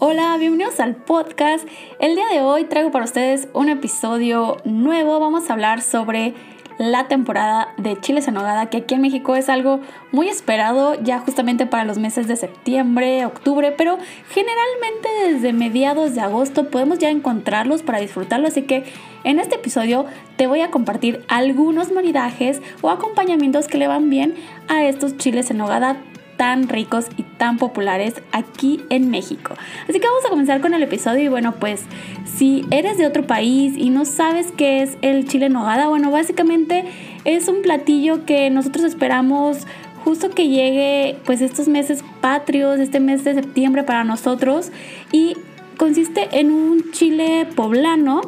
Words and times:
Hola, 0.00 0.36
bienvenidos 0.38 0.78
al 0.78 0.94
podcast. 0.94 1.66
El 1.98 2.14
día 2.14 2.28
de 2.30 2.40
hoy 2.40 2.66
traigo 2.66 2.92
para 2.92 3.04
ustedes 3.04 3.48
un 3.52 3.68
episodio 3.68 4.58
nuevo. 4.64 5.18
Vamos 5.18 5.50
a 5.50 5.54
hablar 5.54 5.82
sobre 5.82 6.34
la 6.78 7.08
temporada 7.08 7.74
de 7.78 7.98
chiles 8.00 8.28
en 8.28 8.34
nogada, 8.34 8.70
que 8.70 8.76
aquí 8.76 8.94
en 8.94 9.00
México 9.00 9.34
es 9.34 9.48
algo 9.48 9.80
muy 10.12 10.28
esperado 10.28 10.94
ya 11.02 11.18
justamente 11.18 11.66
para 11.66 11.84
los 11.84 11.98
meses 11.98 12.28
de 12.28 12.36
septiembre, 12.36 13.26
octubre, 13.26 13.74
pero 13.76 13.98
generalmente 14.30 15.08
desde 15.32 15.52
mediados 15.52 16.14
de 16.14 16.20
agosto 16.20 16.70
podemos 16.70 17.00
ya 17.00 17.10
encontrarlos 17.10 17.82
para 17.82 17.98
disfrutarlo, 17.98 18.46
así 18.46 18.62
que 18.62 18.84
en 19.24 19.40
este 19.40 19.56
episodio 19.56 20.06
te 20.36 20.46
voy 20.46 20.60
a 20.60 20.70
compartir 20.70 21.24
algunos 21.26 21.90
maridajes 21.90 22.62
o 22.82 22.90
acompañamientos 22.90 23.66
que 23.66 23.78
le 23.78 23.88
van 23.88 24.10
bien 24.10 24.36
a 24.68 24.84
estos 24.84 25.16
chiles 25.16 25.50
en 25.50 25.58
nogada 25.58 25.96
tan 26.38 26.68
ricos 26.68 27.08
y 27.18 27.24
tan 27.24 27.58
populares 27.58 28.14
aquí 28.32 28.80
en 28.88 29.10
México. 29.10 29.54
Así 29.86 30.00
que 30.00 30.06
vamos 30.06 30.24
a 30.24 30.30
comenzar 30.30 30.62
con 30.62 30.72
el 30.72 30.82
episodio 30.82 31.24
y 31.24 31.28
bueno, 31.28 31.56
pues 31.60 31.82
si 32.24 32.64
eres 32.70 32.96
de 32.96 33.06
otro 33.06 33.26
país 33.26 33.74
y 33.76 33.90
no 33.90 34.06
sabes 34.06 34.52
qué 34.56 34.82
es 34.82 34.96
el 35.02 35.28
chile 35.28 35.50
nogada, 35.50 35.88
bueno, 35.88 36.10
básicamente 36.10 36.84
es 37.24 37.48
un 37.48 37.60
platillo 37.60 38.24
que 38.24 38.48
nosotros 38.48 38.84
esperamos 38.84 39.66
justo 40.04 40.30
que 40.30 40.48
llegue 40.48 41.18
pues 41.26 41.42
estos 41.42 41.68
meses 41.68 42.02
patrios, 42.20 42.78
este 42.78 43.00
mes 43.00 43.24
de 43.24 43.34
septiembre 43.34 43.82
para 43.82 44.04
nosotros 44.04 44.70
y 45.12 45.36
consiste 45.76 46.28
en 46.38 46.50
un 46.50 46.92
chile 46.92 47.46
poblano, 47.54 48.20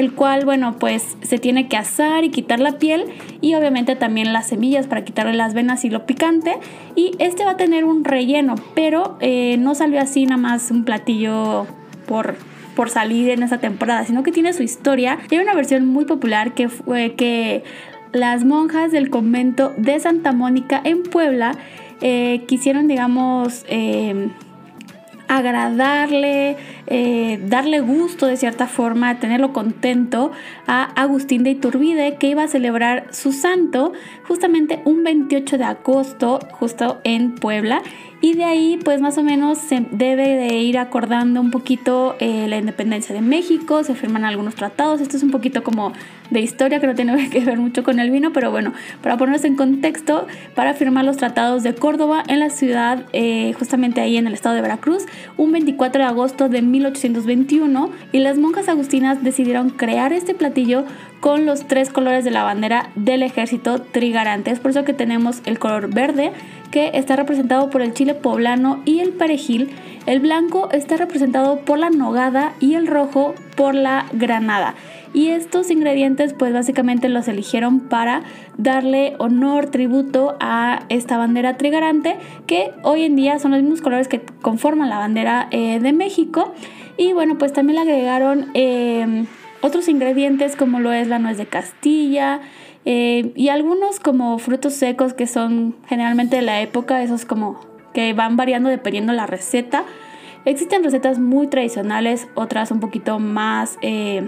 el 0.00 0.14
cual, 0.14 0.46
bueno, 0.46 0.76
pues 0.78 1.16
se 1.22 1.38
tiene 1.38 1.68
que 1.68 1.76
asar 1.76 2.24
y 2.24 2.30
quitar 2.30 2.58
la 2.58 2.78
piel 2.78 3.04
y 3.42 3.54
obviamente 3.54 3.96
también 3.96 4.32
las 4.32 4.48
semillas 4.48 4.86
para 4.86 5.04
quitarle 5.04 5.34
las 5.34 5.52
venas 5.52 5.84
y 5.84 5.90
lo 5.90 6.06
picante. 6.06 6.56
Y 6.96 7.12
este 7.18 7.44
va 7.44 7.52
a 7.52 7.56
tener 7.58 7.84
un 7.84 8.02
relleno, 8.02 8.54
pero 8.74 9.18
eh, 9.20 9.56
no 9.58 9.74
salió 9.74 10.00
así 10.00 10.24
nada 10.24 10.38
más 10.38 10.70
un 10.70 10.84
platillo 10.84 11.66
por 12.06 12.36
por 12.74 12.88
salir 12.88 13.28
en 13.30 13.42
esa 13.42 13.58
temporada, 13.58 14.06
sino 14.06 14.22
que 14.22 14.32
tiene 14.32 14.54
su 14.54 14.62
historia. 14.62 15.18
Y 15.28 15.34
hay 15.34 15.42
una 15.42 15.54
versión 15.54 15.86
muy 15.86 16.06
popular 16.06 16.54
que 16.54 16.70
fue 16.70 17.14
que 17.14 17.62
las 18.12 18.44
monjas 18.44 18.90
del 18.90 19.10
convento 19.10 19.74
de 19.76 20.00
Santa 20.00 20.32
Mónica 20.32 20.80
en 20.82 21.02
Puebla 21.02 21.52
eh, 22.00 22.44
quisieron, 22.46 22.88
digamos, 22.88 23.66
eh, 23.68 24.30
agradarle, 25.30 26.56
eh, 26.88 27.40
darle 27.46 27.78
gusto 27.78 28.26
de 28.26 28.36
cierta 28.36 28.66
forma, 28.66 29.20
tenerlo 29.20 29.52
contento 29.52 30.32
a 30.66 30.82
Agustín 31.00 31.44
de 31.44 31.50
Iturbide 31.50 32.16
que 32.16 32.26
iba 32.26 32.42
a 32.42 32.48
celebrar 32.48 33.06
su 33.12 33.30
santo 33.32 33.92
justamente 34.26 34.82
un 34.84 35.04
28 35.04 35.56
de 35.56 35.64
agosto 35.64 36.40
justo 36.50 37.00
en 37.04 37.36
Puebla. 37.36 37.80
Y 38.20 38.34
de 38.34 38.44
ahí 38.44 38.78
pues 38.84 39.00
más 39.00 39.18
o 39.18 39.22
menos 39.22 39.58
se 39.58 39.86
debe 39.92 40.26
de 40.26 40.58
ir 40.58 40.78
acordando 40.78 41.40
un 41.40 41.52
poquito 41.52 42.16
eh, 42.18 42.46
la 42.48 42.58
independencia 42.58 43.14
de 43.14 43.20
México, 43.22 43.84
se 43.84 43.94
firman 43.94 44.24
algunos 44.24 44.56
tratados, 44.56 45.00
esto 45.00 45.16
es 45.16 45.22
un 45.22 45.30
poquito 45.30 45.62
como 45.62 45.92
de 46.30 46.40
historia 46.40 46.80
que 46.80 46.86
no 46.86 46.94
tiene 46.94 47.30
que 47.30 47.40
ver 47.40 47.58
mucho 47.58 47.82
con 47.82 47.98
el 47.98 48.10
vino, 48.10 48.32
pero 48.32 48.50
bueno, 48.50 48.72
para 49.02 49.16
ponerse 49.16 49.46
en 49.46 49.56
contexto, 49.56 50.26
para 50.54 50.74
firmar 50.74 51.04
los 51.04 51.16
tratados 51.16 51.62
de 51.62 51.74
Córdoba 51.74 52.22
en 52.28 52.40
la 52.40 52.50
ciudad, 52.50 53.04
eh, 53.12 53.52
justamente 53.58 54.00
ahí 54.00 54.16
en 54.16 54.26
el 54.26 54.34
estado 54.34 54.54
de 54.54 54.62
Veracruz, 54.62 55.06
un 55.36 55.52
24 55.52 56.02
de 56.02 56.08
agosto 56.08 56.48
de 56.48 56.62
1821, 56.62 57.90
y 58.12 58.18
las 58.18 58.38
monjas 58.38 58.68
agustinas 58.68 59.22
decidieron 59.22 59.70
crear 59.70 60.12
este 60.12 60.34
platillo 60.34 60.84
con 61.20 61.44
los 61.44 61.66
tres 61.66 61.90
colores 61.90 62.24
de 62.24 62.30
la 62.30 62.44
bandera 62.44 62.90
del 62.94 63.22
ejército 63.22 63.80
trigarante. 63.80 64.50
Es 64.50 64.58
por 64.58 64.70
eso 64.70 64.84
que 64.84 64.94
tenemos 64.94 65.42
el 65.44 65.58
color 65.58 65.92
verde, 65.92 66.32
que 66.70 66.92
está 66.94 67.16
representado 67.16 67.68
por 67.70 67.82
el 67.82 67.92
chile 67.92 68.14
poblano 68.14 68.80
y 68.84 69.00
el 69.00 69.10
perejil. 69.10 69.70
El 70.06 70.20
blanco 70.20 70.70
está 70.72 70.96
representado 70.96 71.60
por 71.60 71.78
la 71.78 71.90
nogada 71.90 72.54
y 72.58 72.74
el 72.74 72.86
rojo 72.86 73.34
por 73.54 73.74
la 73.74 74.06
granada. 74.12 74.74
Y 75.12 75.28
estos 75.28 75.70
ingredientes 75.70 76.34
pues 76.34 76.52
básicamente 76.52 77.08
los 77.08 77.26
eligieron 77.28 77.80
para 77.80 78.22
darle 78.56 79.14
honor, 79.18 79.66
tributo 79.66 80.36
a 80.40 80.84
esta 80.88 81.16
bandera 81.18 81.56
trigarante 81.56 82.16
que 82.46 82.70
hoy 82.82 83.04
en 83.04 83.16
día 83.16 83.38
son 83.38 83.50
los 83.50 83.60
mismos 83.60 83.80
colores 83.80 84.08
que 84.08 84.20
conforman 84.40 84.88
la 84.88 84.98
bandera 84.98 85.48
eh, 85.50 85.80
de 85.80 85.92
México. 85.92 86.54
Y 86.96 87.12
bueno 87.12 87.38
pues 87.38 87.52
también 87.52 87.76
le 87.76 87.82
agregaron 87.82 88.50
eh, 88.54 89.24
otros 89.62 89.88
ingredientes 89.88 90.56
como 90.56 90.80
lo 90.80 90.92
es 90.92 91.08
la 91.08 91.18
nuez 91.18 91.38
de 91.38 91.46
Castilla, 91.46 92.40
eh, 92.84 93.32
y 93.36 93.48
algunos 93.48 94.00
como 94.00 94.38
frutos 94.38 94.74
secos 94.74 95.12
que 95.12 95.26
son 95.26 95.76
generalmente 95.86 96.36
de 96.36 96.42
la 96.42 96.60
época, 96.60 97.02
esos 97.02 97.24
como 97.24 97.60
que 97.92 98.12
van 98.14 98.36
variando 98.36 98.68
dependiendo 98.68 99.12
la 99.12 99.26
receta. 99.26 99.84
Existen 100.46 100.82
recetas 100.82 101.18
muy 101.18 101.48
tradicionales, 101.48 102.28
otras 102.34 102.70
un 102.70 102.80
poquito 102.80 103.18
más 103.18 103.78
eh, 103.82 104.26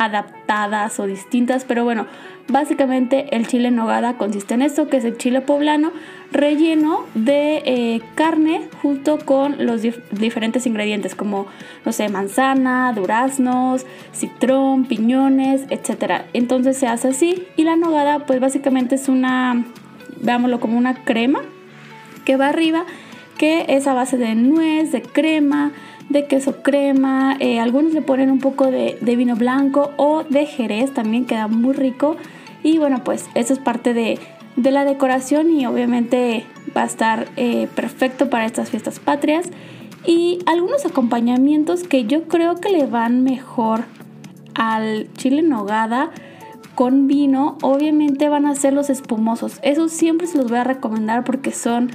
adaptadas 0.00 0.98
o 0.98 1.06
distintas, 1.06 1.64
pero 1.64 1.84
bueno, 1.84 2.06
básicamente 2.48 3.36
el 3.36 3.46
chile 3.46 3.70
nogada 3.70 4.16
consiste 4.16 4.54
en 4.54 4.62
esto, 4.62 4.88
que 4.88 4.96
es 4.96 5.04
el 5.04 5.18
chile 5.18 5.42
poblano 5.42 5.92
relleno 6.32 7.04
de 7.14 7.62
eh, 7.66 8.00
carne 8.14 8.62
junto 8.80 9.18
con 9.18 9.66
los 9.66 9.82
diferentes 10.10 10.66
ingredientes 10.66 11.14
como, 11.14 11.46
no 11.84 11.92
sé, 11.92 12.08
manzana, 12.08 12.94
duraznos, 12.94 13.84
citrón, 14.14 14.86
piñones, 14.86 15.66
etc. 15.68 16.22
Entonces 16.32 16.78
se 16.78 16.86
hace 16.86 17.08
así 17.08 17.46
y 17.56 17.64
la 17.64 17.76
nogada 17.76 18.20
pues 18.20 18.40
básicamente 18.40 18.94
es 18.94 19.10
una, 19.10 19.66
veámoslo 20.22 20.60
como 20.60 20.78
una 20.78 21.04
crema 21.04 21.42
que 22.24 22.38
va 22.38 22.48
arriba, 22.48 22.86
que 23.36 23.66
es 23.68 23.86
a 23.86 23.92
base 23.92 24.16
de 24.16 24.34
nuez, 24.34 24.92
de 24.92 25.02
crema, 25.02 25.72
de 26.10 26.26
queso 26.26 26.62
crema, 26.62 27.36
eh, 27.38 27.60
algunos 27.60 27.94
le 27.94 28.02
ponen 28.02 28.30
un 28.30 28.40
poco 28.40 28.70
de, 28.70 28.98
vino 29.00 29.36
blanco 29.36 29.92
o 29.96 30.24
de 30.24 30.44
jerez, 30.44 30.92
también 30.92 31.24
queda 31.24 31.46
muy 31.46 31.72
rico. 31.72 32.16
Y 32.62 32.78
bueno, 32.78 33.02
pues 33.04 33.30
eso 33.34 33.52
es 33.54 33.58
parte 33.60 33.94
de, 33.94 34.18
de 34.56 34.70
la 34.72 34.84
decoración 34.84 35.50
y 35.50 35.64
obviamente 35.66 36.44
va 36.76 36.82
a 36.82 36.86
estar 36.86 37.28
eh, 37.36 37.68
perfecto 37.74 38.28
para 38.28 38.44
estas 38.44 38.70
fiestas 38.70 38.98
patrias. 38.98 39.48
Y 40.04 40.40
algunos 40.46 40.84
acompañamientos 40.84 41.84
que 41.84 42.04
yo 42.04 42.24
creo 42.24 42.56
que 42.56 42.70
le 42.70 42.86
van 42.86 43.22
mejor 43.22 43.84
al 44.54 45.08
chile 45.14 45.42
nogada 45.42 46.10
con 46.74 47.06
vino, 47.06 47.56
obviamente 47.62 48.28
van 48.28 48.46
a 48.46 48.54
ser 48.56 48.72
los 48.72 48.90
espumosos. 48.90 49.60
Esos 49.62 49.92
siempre 49.92 50.26
se 50.26 50.38
los 50.38 50.48
voy 50.48 50.58
a 50.58 50.64
recomendar 50.64 51.22
porque 51.22 51.52
son 51.52 51.90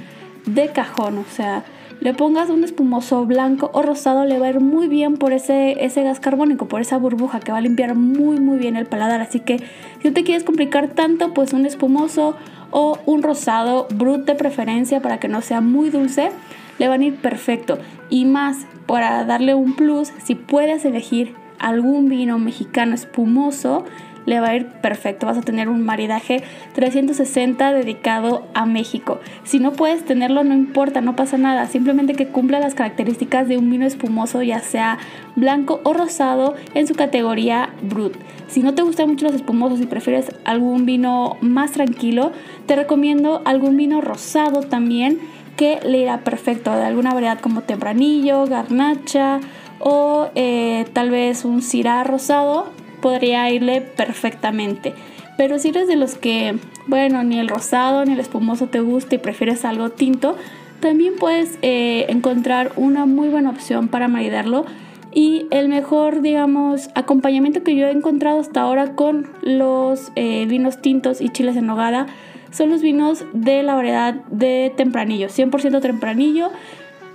de 0.46 0.68
cajón, 0.68 1.18
o 1.18 1.24
sea, 1.24 1.64
le 2.06 2.14
pongas 2.14 2.50
un 2.50 2.62
espumoso 2.62 3.26
blanco 3.26 3.68
o 3.72 3.82
rosado, 3.82 4.24
le 4.26 4.38
va 4.38 4.46
a 4.46 4.50
ir 4.50 4.60
muy 4.60 4.86
bien 4.86 5.16
por 5.16 5.32
ese, 5.32 5.84
ese 5.84 6.04
gas 6.04 6.20
carbónico, 6.20 6.68
por 6.68 6.80
esa 6.80 6.98
burbuja 6.98 7.40
que 7.40 7.50
va 7.50 7.58
a 7.58 7.60
limpiar 7.60 7.96
muy 7.96 8.38
muy 8.38 8.58
bien 8.58 8.76
el 8.76 8.86
paladar. 8.86 9.20
Así 9.20 9.40
que 9.40 9.58
si 9.58 10.06
no 10.06 10.14
te 10.14 10.22
quieres 10.22 10.44
complicar 10.44 10.86
tanto, 10.86 11.34
pues 11.34 11.52
un 11.52 11.66
espumoso 11.66 12.36
o 12.70 12.96
un 13.06 13.24
rosado 13.24 13.88
brut 13.92 14.24
de 14.24 14.36
preferencia 14.36 15.02
para 15.02 15.18
que 15.18 15.26
no 15.26 15.40
sea 15.40 15.60
muy 15.60 15.90
dulce, 15.90 16.30
le 16.78 16.86
van 16.86 17.00
a 17.00 17.06
ir 17.06 17.16
perfecto. 17.16 17.80
Y 18.08 18.24
más, 18.24 18.68
para 18.86 19.24
darle 19.24 19.56
un 19.56 19.74
plus, 19.74 20.12
si 20.22 20.36
puedes 20.36 20.84
elegir 20.84 21.34
algún 21.58 22.08
vino 22.08 22.38
mexicano 22.38 22.94
espumoso, 22.94 23.84
le 24.26 24.40
va 24.40 24.48
a 24.48 24.56
ir 24.56 24.66
perfecto. 24.66 25.26
Vas 25.26 25.38
a 25.38 25.42
tener 25.42 25.68
un 25.68 25.82
maridaje 25.82 26.42
360 26.74 27.72
dedicado 27.72 28.46
a 28.52 28.66
México. 28.66 29.20
Si 29.44 29.58
no 29.58 29.72
puedes 29.72 30.04
tenerlo, 30.04 30.44
no 30.44 30.54
importa, 30.54 31.00
no 31.00 31.16
pasa 31.16 31.38
nada. 31.38 31.66
Simplemente 31.66 32.14
que 32.14 32.28
cumpla 32.28 32.60
las 32.60 32.74
características 32.74 33.48
de 33.48 33.56
un 33.56 33.70
vino 33.70 33.86
espumoso, 33.86 34.42
ya 34.42 34.60
sea 34.60 34.98
blanco 35.36 35.80
o 35.84 35.94
rosado, 35.94 36.54
en 36.74 36.86
su 36.86 36.94
categoría 36.94 37.70
Brut. 37.82 38.16
Si 38.48 38.62
no 38.62 38.74
te 38.74 38.82
gustan 38.82 39.08
mucho 39.08 39.26
los 39.26 39.34
espumosos 39.34 39.80
y 39.80 39.86
prefieres 39.86 40.32
algún 40.44 40.84
vino 40.86 41.36
más 41.40 41.72
tranquilo, 41.72 42.32
te 42.66 42.76
recomiendo 42.76 43.42
algún 43.44 43.76
vino 43.76 44.00
rosado 44.00 44.60
también 44.60 45.18
que 45.56 45.80
le 45.84 45.98
irá 45.98 46.18
perfecto 46.18 46.74
de 46.76 46.84
alguna 46.84 47.14
variedad 47.14 47.40
como 47.40 47.62
tempranillo, 47.62 48.46
garnacha 48.46 49.40
o 49.78 50.28
eh, 50.34 50.86
tal 50.92 51.10
vez 51.10 51.44
un 51.44 51.62
cirá 51.62 52.04
rosado 52.04 52.66
podría 53.00 53.50
irle 53.50 53.80
perfectamente. 53.80 54.94
Pero 55.36 55.58
si 55.58 55.68
eres 55.68 55.86
de 55.88 55.96
los 55.96 56.14
que, 56.16 56.56
bueno, 56.86 57.22
ni 57.22 57.38
el 57.38 57.48
rosado 57.48 58.04
ni 58.04 58.12
el 58.14 58.20
espumoso 58.20 58.68
te 58.68 58.80
gusta 58.80 59.14
y 59.14 59.18
prefieres 59.18 59.64
algo 59.64 59.90
tinto, 59.90 60.36
también 60.80 61.14
puedes 61.18 61.58
eh, 61.62 62.06
encontrar 62.08 62.72
una 62.76 63.06
muy 63.06 63.28
buena 63.28 63.50
opción 63.50 63.88
para 63.88 64.08
maridarlo 64.08 64.66
Y 65.12 65.46
el 65.50 65.68
mejor, 65.68 66.20
digamos, 66.20 66.90
acompañamiento 66.94 67.62
que 67.62 67.74
yo 67.74 67.86
he 67.86 67.90
encontrado 67.90 68.38
hasta 68.38 68.60
ahora 68.60 68.94
con 68.94 69.30
los 69.40 70.12
eh, 70.14 70.44
vinos 70.46 70.82
tintos 70.82 71.22
y 71.22 71.30
chiles 71.30 71.56
en 71.56 71.66
nogada 71.66 72.06
son 72.50 72.70
los 72.70 72.82
vinos 72.82 73.24
de 73.32 73.62
la 73.62 73.74
variedad 73.74 74.14
de 74.30 74.72
tempranillo, 74.76 75.28
100% 75.28 75.80
tempranillo, 75.80 76.50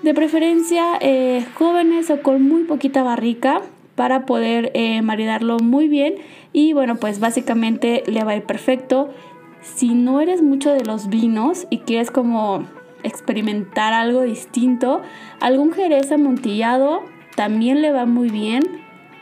de 0.04 0.14
preferencia 0.14 0.98
eh, 1.00 1.46
jóvenes 1.56 2.10
o 2.10 2.22
con 2.22 2.42
muy 2.42 2.64
poquita 2.64 3.04
barrica 3.04 3.62
para 3.96 4.26
poder 4.26 4.72
eh, 4.74 5.02
maridarlo 5.02 5.58
muy 5.60 5.88
bien 5.88 6.16
y 6.54 6.74
bueno 6.74 6.96
pues 6.96 7.20
básicamente 7.20 8.04
le 8.08 8.24
va 8.24 8.32
a 8.32 8.36
ir 8.38 8.44
perfecto. 8.44 9.10
Si 9.62 9.90
no 9.94 10.22
eres 10.22 10.42
mucho 10.42 10.74
de 10.74 10.84
los 10.84 11.10
vinos 11.10 11.68
y 11.70 11.80
quieres 11.80 12.10
como 12.10 12.66
experimentar 13.04 13.94
algo 13.94 14.22
distinto, 14.22 15.02
algún 15.40 15.72
jerez 15.72 16.12
amontillado 16.12 17.04
también 17.36 17.82
le 17.82 17.92
va 17.92 18.06
muy 18.06 18.30
bien. 18.30 18.64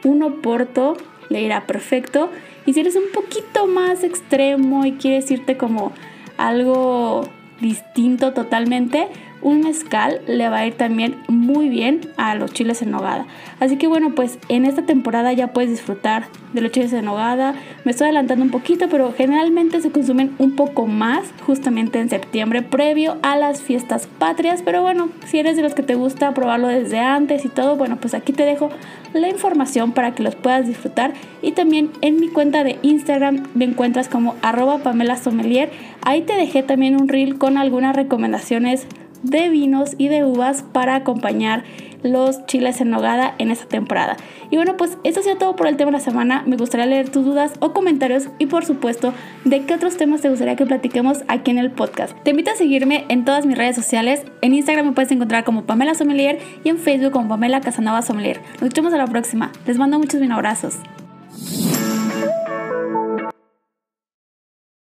Un 0.04 0.24
oporto 0.24 0.96
le 1.30 1.42
irá 1.42 1.66
perfecto. 1.68 2.30
Y 2.66 2.74
si 2.74 2.82
eres 2.82 2.96
un 2.96 3.12
poquito 3.14 3.68
más 3.68 4.04
extremo 4.04 4.86
y 4.86 4.94
quieres 4.94 5.30
irte 5.32 5.58
como 5.58 5.92
algo 6.38 7.28
distinto 7.62 8.34
totalmente, 8.34 9.08
un 9.42 9.62
mezcal 9.62 10.22
le 10.28 10.50
va 10.50 10.58
a 10.60 10.68
ir 10.68 10.76
también 10.76 11.18
muy 11.28 11.70
bien 11.70 12.02
a 12.18 12.36
los 12.36 12.54
chiles 12.54 12.82
en 12.82 12.92
nogada. 12.92 13.26
Así 13.60 13.78
que 13.78 13.88
bueno, 13.88 14.14
pues 14.16 14.38
en 14.50 14.66
esta 14.66 14.86
temporada 14.86 15.34
ya 15.34 15.54
puedes 15.54 15.70
disfrutar 15.70 16.28
de 16.54 16.62
los 16.62 16.72
chiles 16.72 16.94
en 16.94 17.06
nogada. 17.06 17.56
Me 17.86 17.92
estoy 17.92 18.06
adelantando 18.06 18.44
un 18.44 18.52
poquito, 18.52 18.88
pero 18.90 19.14
generalmente 19.16 19.82
se 19.82 19.92
consumen 19.92 20.36
un 20.40 20.56
poco 20.56 20.88
más 20.88 21.24
justamente 21.46 22.00
en 22.00 22.10
septiembre 22.10 22.62
previo 22.62 23.18
a 23.22 23.38
las 23.38 23.62
fiestas 23.62 24.08
patrias. 24.08 24.62
Pero 24.64 24.82
bueno, 24.82 25.10
si 25.26 25.40
eres 25.40 25.56
de 25.56 25.64
los 25.64 25.74
que 25.74 25.84
te 25.84 25.96
gusta 25.96 26.34
probarlo 26.34 26.68
desde 26.68 27.00
antes 27.00 27.46
y 27.46 27.50
todo, 27.50 27.76
bueno, 27.76 27.98
pues 27.98 28.14
aquí 28.14 28.34
te 28.34 28.46
dejo 28.46 28.70
la 29.14 29.30
información 29.30 29.92
para 29.92 30.14
que 30.14 30.24
los 30.24 30.36
puedas 30.36 30.68
disfrutar. 30.68 31.14
Y 31.42 31.54
también 31.54 31.92
en 32.02 32.20
mi 32.20 32.30
cuenta 32.30 32.64
de 32.64 32.78
Instagram 32.82 33.48
me 33.54 33.66
encuentras 33.66 34.10
como 34.10 34.36
arroba 34.42 34.80
Pamela 34.80 35.16
Sommelier. 35.16 35.70
Ahí 36.02 36.22
te 36.22 36.36
dejé 36.36 36.64
también 36.64 37.00
un 37.00 37.08
reel 37.08 37.38
con 37.38 37.58
algunas 37.58 37.96
recomendaciones 37.96 38.88
de 39.24 39.50
vinos 39.50 39.96
y 39.98 40.08
de 40.08 40.24
uvas 40.24 40.64
para 40.72 40.96
acompañar 40.96 41.64
los 42.04 42.46
chiles 42.46 42.82
en 42.82 42.90
nogada 42.90 43.36
en 43.38 43.52
esta 43.52 43.66
temporada. 43.66 44.18
Y 44.52 44.56
bueno, 44.56 44.78
pues 44.78 44.98
eso 45.04 45.22
sido 45.22 45.38
todo 45.38 45.56
por 45.56 45.68
el 45.68 45.78
tema 45.78 45.92
de 45.92 45.98
la 45.98 46.04
semana. 46.04 46.44
Me 46.46 46.56
gustaría 46.56 46.86
leer 46.86 47.10
tus 47.10 47.26
dudas 47.26 47.54
o 47.60 47.74
comentarios 47.74 48.30
y 48.40 48.46
por 48.48 48.66
supuesto 48.66 49.14
de 49.46 49.66
qué 49.66 49.74
otros 49.74 49.98
temas 49.98 50.22
te 50.22 50.30
gustaría 50.30 50.56
que 50.56 50.66
platiquemos 50.66 51.20
aquí 51.28 51.52
en 51.52 51.58
el 51.58 51.72
podcast. 51.72 52.18
Te 52.24 52.32
invito 52.32 52.52
a 52.52 52.56
seguirme 52.56 53.06
en 53.10 53.26
todas 53.26 53.46
mis 53.46 53.58
redes 53.58 53.76
sociales. 53.76 54.24
En 54.42 54.54
Instagram 54.54 54.88
me 54.88 54.92
puedes 54.94 55.12
encontrar 55.12 55.44
como 55.44 55.64
Pamela 55.64 55.94
Sommelier 55.94 56.40
y 56.64 56.70
en 56.70 56.78
Facebook 56.78 57.12
como 57.12 57.30
Pamela 57.30 57.62
Casanova 57.62 58.02
Sommelier. 58.02 58.42
Nos 58.62 58.74
vemos 58.74 58.94
a 58.94 58.98
la 58.98 59.08
próxima. 59.08 59.52
Les 59.66 59.78
mando 59.78 60.00
muchos 60.00 60.20
bien 60.20 60.32
abrazos. 60.32 60.76